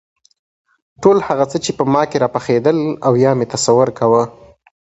[1.01, 4.23] ټول هغه څه چې په ما کې راپخېدل او یا مې تصور کاوه.